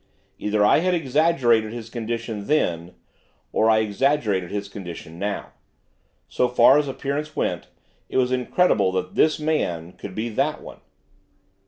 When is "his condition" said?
1.71-2.47, 4.49-5.19